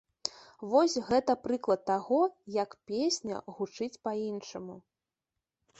[0.71, 2.21] Вось гэта прыклад таго,
[2.63, 4.75] як песня гучыць па-іншаму.